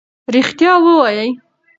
[0.33, 1.29] ریښتیا ووایئ.